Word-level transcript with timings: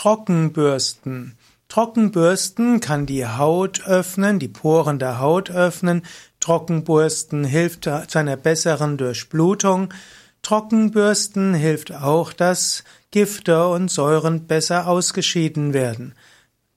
Trockenbürsten. 0.00 1.36
Trockenbürsten 1.68 2.80
kann 2.80 3.04
die 3.04 3.26
Haut 3.26 3.86
öffnen, 3.86 4.38
die 4.38 4.48
Poren 4.48 4.98
der 4.98 5.20
Haut 5.20 5.50
öffnen. 5.50 6.06
Trockenbürsten 6.40 7.44
hilft 7.44 7.84
zu 7.84 8.18
einer 8.18 8.38
besseren 8.38 8.96
Durchblutung. 8.96 9.92
Trockenbürsten 10.40 11.52
hilft 11.52 11.92
auch, 11.92 12.32
dass 12.32 12.82
Gifte 13.10 13.68
und 13.68 13.90
Säuren 13.90 14.46
besser 14.46 14.88
ausgeschieden 14.88 15.74
werden. 15.74 16.14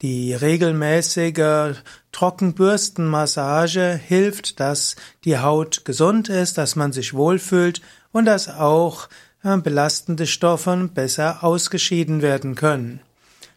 Die 0.01 0.33
regelmäßige 0.33 1.77
Trockenbürstenmassage 2.11 4.01
hilft, 4.05 4.59
dass 4.59 4.97
die 5.23 5.37
Haut 5.37 5.85
gesund 5.85 6.27
ist, 6.27 6.57
dass 6.57 6.75
man 6.75 6.91
sich 6.91 7.13
wohlfühlt 7.13 7.81
und 8.11 8.25
dass 8.25 8.49
auch 8.49 9.07
äh, 9.45 9.55
belastende 9.55 10.27
Stoffe 10.27 10.89
besser 10.93 11.41
ausgeschieden 11.41 12.21
werden 12.21 12.55
können. 12.55 12.99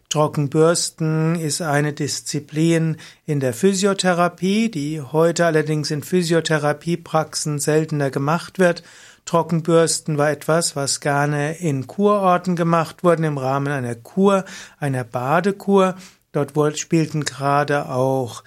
Trockenbürsten 0.09 1.35
ist 1.35 1.61
eine 1.61 1.93
Disziplin 1.93 2.97
in 3.27 3.41
der 3.41 3.53
Physiotherapie, 3.53 4.71
die 4.71 5.01
heute 5.01 5.47
allerdings 5.47 5.91
in 5.91 6.03
Physiotherapiepraxen 6.03 7.59
seltener 7.59 8.11
gemacht 8.11 8.59
wird. 8.59 8.83
Trockenbürsten 9.25 10.19
war 10.19 10.31
etwas, 10.31 10.77
was 10.77 11.01
gerne 11.01 11.59
in 11.59 11.89
Kurorten 11.89 12.55
gemacht 12.55 13.03
wurde 13.03 13.27
im 13.27 13.39
Rahmen 13.39 13.73
einer 13.73 13.97
Kur, 13.97 14.45
einer 14.79 15.03
Badekur. 15.03 15.97
Dort 16.31 16.79
spielten 16.79 17.25
gerade 17.25 17.89
auch 17.89 18.45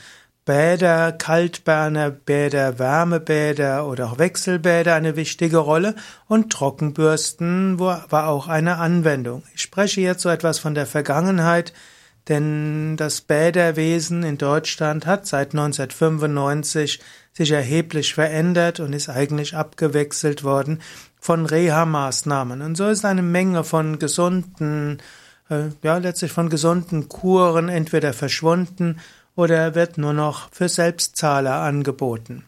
Bäder, 0.50 1.12
Kaltbäder, 1.12 2.10
Bäder, 2.10 2.80
Wärmebäder 2.80 3.86
oder 3.86 4.08
auch 4.08 4.18
Wechselbäder 4.18 4.96
eine 4.96 5.16
wichtige 5.16 5.58
Rolle 5.58 5.94
und 6.28 6.52
Trockenbürsten 6.52 7.78
war 7.78 8.28
auch 8.28 8.48
eine 8.48 8.78
Anwendung. 8.78 9.44
Ich 9.54 9.62
spreche 9.62 10.02
jetzt 10.02 10.24
so 10.24 10.30
etwas 10.30 10.58
von 10.58 10.74
der 10.74 10.88
Vergangenheit, 10.88 11.72
denn 12.30 12.98
das 12.98 13.22
Bäderwesen 13.22 14.24
in 14.24 14.40
Deutschland 14.40 15.06
hat 15.06 15.28
seit 15.28 15.52
1995 15.52 17.00
sich 17.32 17.52
erheblich 17.52 18.16
verändert 18.16 18.80
und 18.80 18.94
ist 18.94 19.08
eigentlich 19.08 19.56
abgewechselt 19.56 20.44
worden 20.44 20.82
von 21.20 21.46
Reha-Maßnahmen. 21.46 22.64
Und 22.64 22.76
so 22.76 22.88
ist 22.88 23.06
eine 23.06 23.22
Menge 23.22 23.64
von 23.64 24.00
gesunden, 24.00 24.98
äh, 25.52 25.66
ja, 25.84 26.00
letztlich 26.00 26.32
von 26.32 26.50
gesunden 26.50 27.08
Kuren 27.08 27.70
entweder 27.70 28.14
verschwunden 28.14 29.00
oder 29.36 29.76
wird 29.76 29.98
nur 29.98 30.14
noch 30.14 30.50
für 30.52 30.70
Selbstzahler 30.70 31.56
angeboten. 31.56 32.46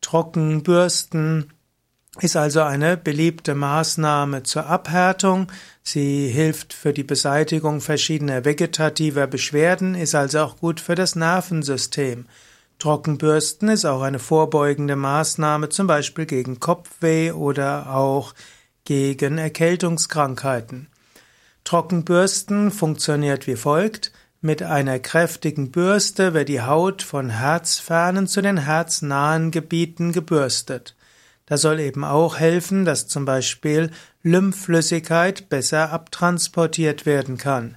Trockenbürsten 0.00 1.52
ist 2.20 2.36
also 2.36 2.60
eine 2.60 2.96
beliebte 2.96 3.54
Maßnahme 3.54 4.42
zur 4.42 4.66
Abhärtung. 4.66 5.50
Sie 5.82 6.28
hilft 6.28 6.74
für 6.74 6.92
die 6.92 7.04
Beseitigung 7.04 7.80
verschiedener 7.80 8.44
vegetativer 8.44 9.26
Beschwerden, 9.26 9.94
ist 9.94 10.14
also 10.14 10.40
auch 10.40 10.56
gut 10.58 10.80
für 10.80 10.94
das 10.94 11.16
Nervensystem. 11.16 12.26
Trockenbürsten 12.78 13.68
ist 13.68 13.84
auch 13.84 14.02
eine 14.02 14.18
vorbeugende 14.18 14.96
Maßnahme, 14.96 15.68
zum 15.68 15.86
Beispiel 15.86 16.26
gegen 16.26 16.60
Kopfweh 16.60 17.30
oder 17.30 17.94
auch 17.94 18.34
gegen 18.84 19.38
Erkältungskrankheiten. 19.38 20.88
Trockenbürsten 21.64 22.70
funktioniert 22.70 23.46
wie 23.46 23.56
folgt. 23.56 24.12
Mit 24.44 24.60
einer 24.60 24.98
kräftigen 24.98 25.70
Bürste 25.70 26.34
wird 26.34 26.48
die 26.48 26.62
Haut 26.62 27.02
von 27.02 27.30
herzfernen 27.30 28.26
zu 28.26 28.42
den 28.42 28.58
herznahen 28.58 29.52
Gebieten 29.52 30.10
gebürstet. 30.10 30.96
Das 31.46 31.60
soll 31.60 31.78
eben 31.78 32.02
auch 32.02 32.40
helfen, 32.40 32.84
dass 32.84 33.06
zum 33.06 33.24
Beispiel 33.24 33.92
Lymphflüssigkeit 34.24 35.48
besser 35.48 35.92
abtransportiert 35.92 37.06
werden 37.06 37.36
kann. 37.36 37.76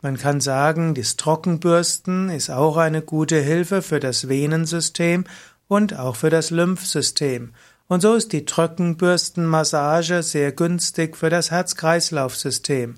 Man 0.00 0.16
kann 0.16 0.40
sagen, 0.40 0.94
das 0.94 1.16
Trockenbürsten 1.16 2.28
ist 2.28 2.50
auch 2.50 2.76
eine 2.76 3.02
gute 3.02 3.40
Hilfe 3.40 3.82
für 3.82 3.98
das 3.98 4.28
Venensystem 4.28 5.24
und 5.66 5.98
auch 5.98 6.14
für 6.14 6.30
das 6.30 6.50
Lymphsystem. 6.52 7.52
Und 7.88 8.00
so 8.00 8.14
ist 8.14 8.32
die 8.32 8.44
Trockenbürstenmassage 8.44 10.22
sehr 10.22 10.52
günstig 10.52 11.16
für 11.16 11.30
das 11.30 11.50
Herz-Kreislauf-System. 11.50 12.94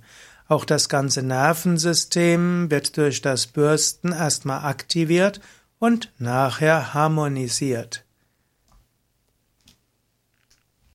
Auch 0.49 0.65
das 0.65 0.89
ganze 0.89 1.23
Nervensystem 1.23 2.71
wird 2.71 2.97
durch 2.97 3.21
das 3.21 3.47
Bürsten 3.47 4.13
erstmal 4.13 4.65
aktiviert 4.65 5.41
und 5.79 6.11
nachher 6.19 6.95
harmonisiert. 6.95 8.05